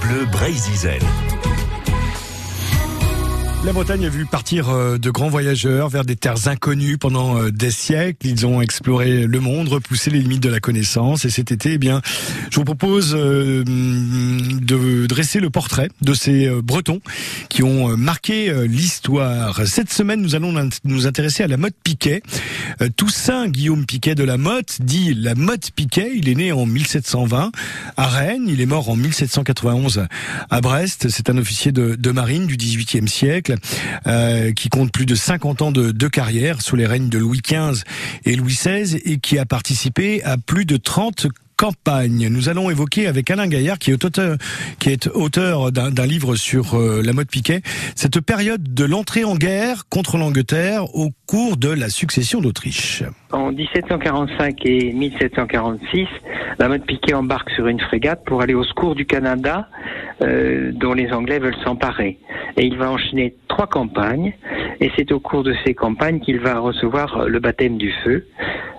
[0.00, 1.43] Bleu Brésil.
[3.64, 7.50] La Bretagne a vu partir euh, de grands voyageurs vers des terres inconnues pendant euh,
[7.50, 8.26] des siècles.
[8.26, 11.24] Ils ont exploré le monde, repoussé les limites de la connaissance.
[11.24, 12.02] Et cet été, eh bien,
[12.50, 17.00] je vous propose euh, de dresser le portrait de ces Bretons
[17.48, 19.66] qui ont marqué l'histoire.
[19.66, 20.52] Cette semaine, nous allons
[20.84, 22.22] nous intéresser à la mode Piquet.
[22.96, 26.12] Toussaint Guillaume Piquet de la Motte dit la Motte Piquet.
[26.14, 27.50] Il est né en 1720
[27.96, 28.46] à Rennes.
[28.46, 30.06] Il est mort en 1791
[30.50, 31.08] à Brest.
[31.08, 33.53] C'est un officier de, de marine du XVIIIe siècle.
[34.06, 37.40] Euh, qui compte plus de 50 ans de, de, carrière sous les règnes de Louis
[37.44, 37.82] XV
[38.24, 42.28] et Louis XVI et qui a participé à plus de 30 campagnes.
[42.28, 44.36] Nous allons évoquer avec Alain Gaillard, qui est auteur,
[44.78, 47.62] qui est auteur d'un livre sur euh, la mode Piquet,
[47.94, 53.02] cette période de l'entrée en guerre contre l'Angleterre au cours de la succession d'Autriche.
[53.32, 56.06] En 1745 et 1746,
[56.58, 59.68] la mode Piquet embarque sur une frégate pour aller au secours du Canada,
[60.22, 62.18] euh, dont les Anglais veulent s'emparer
[62.56, 64.32] et il va enchaîner trois campagnes
[64.80, 68.26] et c'est au cours de ces campagnes qu'il va recevoir le baptême du feu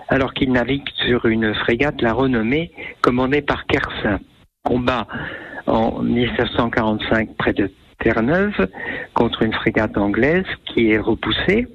[0.07, 4.19] alors qu'il navigue sur une frégate, la renommée, commandée par Kersin.
[4.63, 5.07] Combat
[5.67, 8.67] en 1745 près de Terre-Neuve
[9.13, 11.67] contre une frégate anglaise qui est repoussée.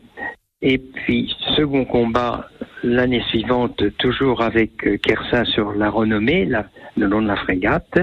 [0.62, 2.48] Et puis, second combat
[2.82, 7.98] l'année suivante, toujours avec Kersin sur la renommée, le long de la frégate.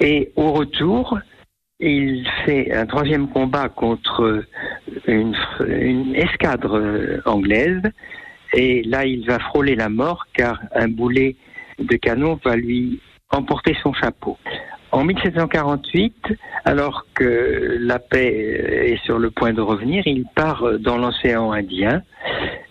[0.00, 1.18] Et au retour,
[1.80, 4.44] il fait un troisième combat contre
[5.06, 5.34] une,
[6.14, 7.82] escadre anglaise
[8.54, 11.36] et là il va frôler la mort car un boulet
[11.78, 14.38] de canon va lui emporter son chapeau.
[14.92, 16.28] En 1748,
[16.64, 22.02] alors que la paix est sur le point de revenir, il part dans l'océan Indien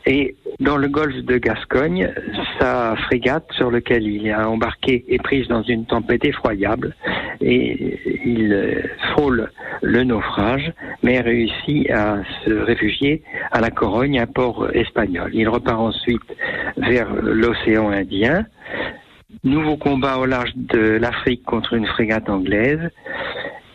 [0.06, 2.14] et dans le golfe de Gascogne,
[2.60, 6.96] sa frégate sur laquelle il a embarqué est prise dans une tempête effroyable
[7.42, 9.50] et il frôle
[9.82, 10.72] le naufrage,
[11.04, 15.32] mais réussit à se réfugier à la Corogne, un port espagnol.
[15.34, 16.22] Il repart ensuite
[16.78, 18.46] vers l'océan Indien.
[19.44, 22.90] Nouveau combat au large de l'Afrique contre une frégate anglaise.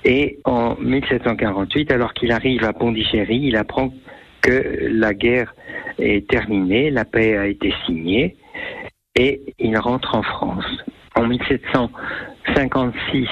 [0.05, 3.93] Et en 1748, alors qu'il arrive à Pondichéry, il apprend
[4.41, 5.55] que la guerre
[5.99, 8.37] est terminée, la paix a été signée
[9.19, 10.65] et il rentre en France.
[11.17, 13.27] En 1756,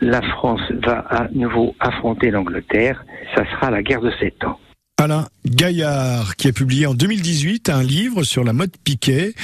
[0.00, 3.04] la France va à nouveau affronter l'Angleterre.
[3.34, 4.58] Ça sera la guerre de sept ans.
[4.98, 9.34] Alain Gaillard, qui a publié en 2018 un livre sur la mode Piquet.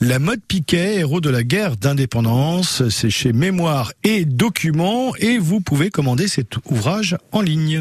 [0.00, 2.88] La mode Piquet, héros de la guerre d'indépendance.
[2.88, 7.80] C'est chez Mémoire et Documents et vous pouvez commander cet ouvrage en ligne.